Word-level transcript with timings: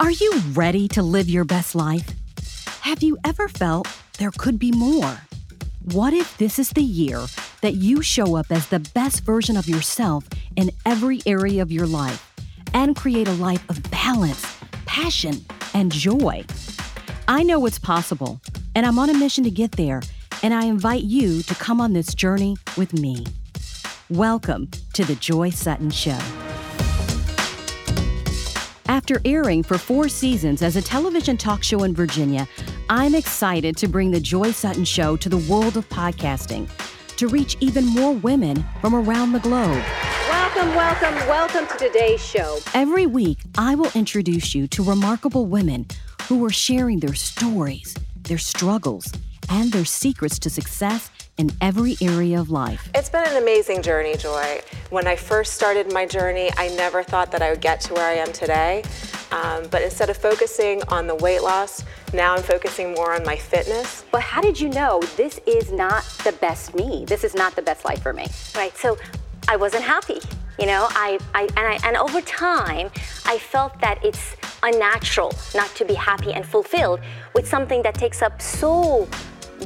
Are 0.00 0.10
you 0.10 0.32
ready 0.54 0.88
to 0.88 1.02
live 1.02 1.28
your 1.28 1.44
best 1.44 1.74
life? 1.74 2.14
Have 2.80 3.02
you 3.02 3.18
ever 3.22 3.48
felt 3.48 3.86
there 4.18 4.30
could 4.30 4.58
be 4.58 4.72
more? 4.72 5.18
What 5.92 6.14
if 6.14 6.38
this 6.38 6.58
is 6.58 6.70
the 6.70 6.82
year 6.82 7.26
that 7.60 7.74
you 7.74 8.00
show 8.00 8.34
up 8.34 8.46
as 8.48 8.66
the 8.66 8.78
best 8.94 9.20
version 9.24 9.58
of 9.58 9.68
yourself 9.68 10.26
in 10.56 10.70
every 10.86 11.20
area 11.26 11.60
of 11.60 11.70
your 11.70 11.86
life 11.86 12.32
and 12.72 12.96
create 12.96 13.28
a 13.28 13.32
life 13.32 13.62
of 13.68 13.82
balance, 13.90 14.42
passion, 14.86 15.44
and 15.74 15.92
joy? 15.92 16.44
I 17.28 17.42
know 17.42 17.66
it's 17.66 17.78
possible, 17.78 18.40
and 18.74 18.86
I'm 18.86 18.98
on 18.98 19.10
a 19.10 19.14
mission 19.14 19.44
to 19.44 19.50
get 19.50 19.72
there, 19.72 20.00
and 20.42 20.54
I 20.54 20.64
invite 20.64 21.02
you 21.02 21.42
to 21.42 21.54
come 21.56 21.78
on 21.78 21.92
this 21.92 22.14
journey 22.14 22.56
with 22.74 22.94
me. 22.94 23.26
Welcome 24.08 24.70
to 24.94 25.04
The 25.04 25.16
Joy 25.16 25.50
Sutton 25.50 25.90
Show. 25.90 26.18
After 28.90 29.20
airing 29.24 29.62
for 29.62 29.78
four 29.78 30.08
seasons 30.08 30.62
as 30.62 30.74
a 30.74 30.82
television 30.82 31.36
talk 31.36 31.62
show 31.62 31.84
in 31.84 31.94
Virginia, 31.94 32.48
I'm 32.88 33.14
excited 33.14 33.76
to 33.76 33.86
bring 33.86 34.10
The 34.10 34.18
Joy 34.18 34.50
Sutton 34.50 34.84
Show 34.84 35.16
to 35.18 35.28
the 35.28 35.38
world 35.48 35.76
of 35.76 35.88
podcasting 35.90 36.68
to 37.14 37.28
reach 37.28 37.56
even 37.60 37.86
more 37.86 38.14
women 38.14 38.64
from 38.80 38.96
around 38.96 39.30
the 39.30 39.38
globe. 39.38 39.80
Welcome, 40.28 40.74
welcome, 40.74 41.14
welcome 41.28 41.68
to 41.68 41.76
today's 41.78 42.20
show. 42.20 42.58
Every 42.74 43.06
week, 43.06 43.38
I 43.56 43.76
will 43.76 43.92
introduce 43.94 44.56
you 44.56 44.66
to 44.66 44.82
remarkable 44.82 45.46
women 45.46 45.86
who 46.22 46.44
are 46.44 46.50
sharing 46.50 46.98
their 46.98 47.14
stories, 47.14 47.94
their 48.24 48.38
struggles, 48.38 49.12
and 49.48 49.70
their 49.70 49.84
secrets 49.84 50.40
to 50.40 50.50
success 50.50 51.12
in 51.40 51.50
every 51.62 51.96
area 52.02 52.38
of 52.38 52.50
life. 52.50 52.90
It's 52.94 53.08
been 53.08 53.26
an 53.26 53.42
amazing 53.42 53.82
journey, 53.82 54.14
Joy. 54.14 54.60
When 54.90 55.06
I 55.06 55.16
first 55.16 55.54
started 55.54 55.90
my 55.90 56.04
journey, 56.04 56.50
I 56.58 56.68
never 56.76 57.02
thought 57.02 57.32
that 57.32 57.40
I 57.40 57.48
would 57.48 57.62
get 57.62 57.80
to 57.82 57.94
where 57.94 58.06
I 58.06 58.16
am 58.16 58.30
today. 58.30 58.84
Um, 59.32 59.62
but 59.70 59.80
instead 59.80 60.10
of 60.10 60.18
focusing 60.18 60.82
on 60.88 61.06
the 61.06 61.14
weight 61.14 61.42
loss, 61.42 61.82
now 62.12 62.34
I'm 62.34 62.42
focusing 62.42 62.92
more 62.92 63.14
on 63.14 63.24
my 63.24 63.36
fitness. 63.36 64.04
But 64.12 64.20
how 64.20 64.42
did 64.42 64.60
you 64.60 64.68
know 64.68 65.00
this 65.16 65.40
is 65.46 65.72
not 65.72 66.04
the 66.24 66.32
best 66.32 66.74
me? 66.74 67.06
This 67.06 67.24
is 67.24 67.34
not 67.34 67.56
the 67.56 67.62
best 67.62 67.86
life 67.86 68.02
for 68.02 68.12
me? 68.12 68.26
Right. 68.54 68.76
So 68.76 68.98
I 69.48 69.56
wasn't 69.56 69.84
happy. 69.84 70.20
You 70.58 70.66
know, 70.66 70.88
I, 70.90 71.18
I 71.34 71.42
and 71.56 71.58
I 71.58 71.78
and 71.84 71.96
over 71.96 72.20
time, 72.20 72.90
I 73.24 73.38
felt 73.38 73.80
that 73.80 74.04
it's 74.04 74.36
unnatural 74.62 75.32
not 75.54 75.74
to 75.76 75.86
be 75.86 75.94
happy 75.94 76.34
and 76.34 76.44
fulfilled 76.44 77.00
with 77.34 77.48
something 77.48 77.82
that 77.82 77.94
takes 77.94 78.20
up 78.20 78.42
so 78.42 79.08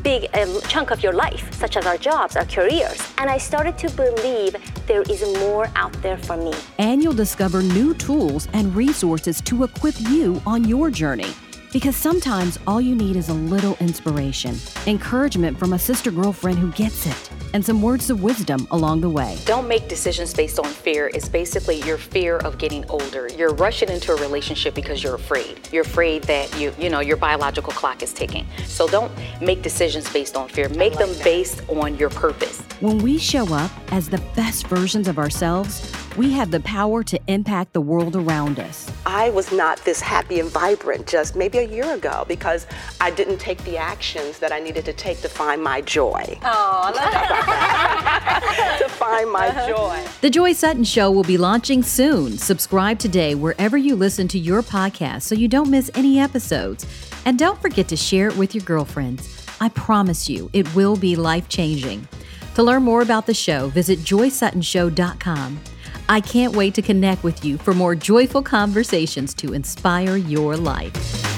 big 0.03 0.29
um, 0.37 0.61
chunk 0.69 0.91
of 0.91 1.03
your 1.03 1.13
life, 1.13 1.53
such 1.55 1.77
as 1.77 1.87
our 1.87 1.97
jobs, 1.97 2.37
our 2.37 2.45
careers. 2.45 3.13
And 3.19 3.31
I 3.31 3.39
started 3.39 3.79
to 3.79 3.91
believe 3.91 4.57
there 4.87 5.03
is 5.03 5.23
more 5.39 5.71
out 5.77 5.93
there 6.03 6.19
for 6.19 6.37
me. 6.37 6.53
And 6.79 7.03
you'll 7.03 7.13
discover 7.13 7.63
new 7.63 7.95
tools 7.95 8.49
and 8.53 8.75
resources 8.75 9.41
to 9.43 9.65
equip 9.65 9.99
you 10.01 10.41
on 10.47 10.65
your 10.65 10.91
journey. 10.91 11.33
Because 11.73 11.97
sometimes 11.97 12.59
all 12.69 12.81
you 12.81 12.95
need 12.95 13.17
is 13.17 13.31
a 13.31 13.35
little 13.35 13.77
inspiration, 13.81 14.57
encouragement 14.87 15.59
from 15.59 15.73
a 15.73 15.79
sister 15.79 16.13
girlfriend 16.13 16.57
who 16.57 16.71
gets 16.71 17.07
it, 17.07 17.31
and 17.55 17.65
some 17.65 17.81
words 17.81 18.11
of 18.11 18.23
wisdom 18.23 18.67
along 18.73 19.01
the 19.01 19.09
way. 19.09 19.39
Don't 19.47 19.69
make 19.69 19.89
decisions 19.89 20.35
based 20.35 20.59
on 20.59 20.67
fear. 20.67 21.11
It's 21.15 21.29
basically 21.29 21.81
your 21.83 21.97
fear 21.97 22.39
of 22.39 22.59
getting 22.59 22.85
older. 22.91 23.29
You're 23.29 23.55
rushing 23.55 23.89
into 23.89 24.13
a 24.13 24.17
relationship 24.17 24.75
because 24.75 25.03
you're 25.03 25.15
afraid. 25.15 25.61
You're 25.73 25.85
afraid 25.85 26.25
that 26.25 26.55
you, 26.59 26.75
you 26.79 26.91
know, 26.91 27.01
your 27.01 27.17
biological 27.17 27.73
clock 27.73 28.03
is 28.03 28.13
ticking. 28.13 28.45
So 28.67 28.89
don't 28.89 29.13
make 29.41 29.63
decisions 29.63 30.13
based 30.13 30.37
on 30.37 30.49
fear. 30.49 30.69
Make 30.71 30.97
like 30.97 31.07
them 31.07 31.15
that. 31.15 31.25
based 31.25 31.63
on 31.69 31.97
your 31.97 32.11
purpose. 32.11 32.61
When 32.81 32.99
we 32.99 33.19
show 33.19 33.47
up 33.55 33.71
as 33.93 34.09
the 34.09 34.19
best 34.35 34.67
versions 34.67 35.07
of 35.07 35.17
ourselves, 35.17 35.81
we 36.17 36.31
have 36.31 36.51
the 36.51 36.61
power 36.61 37.03
to 37.03 37.19
impact 37.27 37.73
the 37.73 37.81
world 37.81 38.15
around 38.15 38.61
us. 38.61 38.91
I 39.05 39.31
was 39.31 39.51
not 39.53 39.85
this 39.85 40.01
happy 40.01 40.39
and 40.39 40.49
vibrant 40.49 41.07
just 41.07 41.35
maybe 41.35 41.59
a 41.59 41.67
year 41.67 41.93
ago 41.93 42.25
because 42.29 42.67
I 43.01 43.11
didn't 43.11 43.39
take 43.39 43.63
the 43.65 43.77
actions 43.77 44.39
that 44.39 44.53
I 44.53 44.61
needed 44.61 44.85
to 44.85 44.93
take 44.93 45.21
to 45.23 45.29
find 45.29 45.63
my 45.63 45.81
joy. 45.81 46.39
Oh, 46.45 46.93
to 48.79 48.89
find 48.89 49.31
my 49.31 49.51
joy. 49.67 50.05
The 50.21 50.31
Joy 50.31 50.53
Sutton 50.53 50.85
Show 50.85 51.11
will 51.11 51.25
be 51.25 51.37
launching 51.37 51.83
soon. 51.83 52.39
Subscribe 52.39 52.99
today 52.99 53.35
wherever 53.35 53.77
you 53.77 53.97
listen 53.97 54.29
to 54.29 54.39
your 54.39 54.63
podcast 54.63 55.23
so 55.23 55.35
you 55.35 55.49
don't 55.49 55.71
miss 55.71 55.91
any 55.95 56.21
episodes. 56.21 56.87
And 57.25 57.39
don't 57.39 57.61
forget 57.61 57.89
to 57.89 57.97
share 57.97 58.29
it 58.29 58.37
with 58.37 58.55
your 58.55 58.65
girlfriends. 58.65 59.47
I 59.61 59.69
promise 59.71 60.29
you, 60.29 60.51
it 60.53 60.73
will 60.75 60.97
be 60.97 61.17
life 61.17 61.49
changing. 61.49 62.07
To 62.55 62.63
learn 62.63 62.85
more 62.85 63.03
about 63.03 63.27
the 63.27 63.35
show, 63.35 63.69
visit 63.69 63.99
joysuttonshow.com. 64.01 65.61
I 66.09 66.21
can't 66.21 66.55
wait 66.55 66.75
to 66.75 66.83
connect 66.83 67.23
with 67.23 67.45
you 67.45 67.59
for 67.59 67.73
more 67.73 67.95
joyful 67.95 68.43
conversations 68.43 69.35
to 69.35 69.53
inspire 69.53 70.17
your 70.17 70.57
life. 70.57 71.34